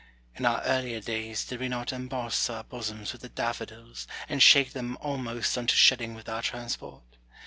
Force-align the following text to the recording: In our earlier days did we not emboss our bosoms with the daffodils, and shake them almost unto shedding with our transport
In 0.33 0.47
our 0.47 0.61
earlier 0.63 0.99
days 0.99 1.45
did 1.45 1.59
we 1.59 1.69
not 1.69 1.93
emboss 1.93 2.49
our 2.49 2.63
bosoms 2.63 3.13
with 3.13 3.21
the 3.21 3.29
daffodils, 3.29 4.07
and 4.27 4.41
shake 4.41 4.73
them 4.73 4.97
almost 4.99 5.55
unto 5.59 5.75
shedding 5.75 6.15
with 6.15 6.27
our 6.27 6.41
transport 6.41 7.03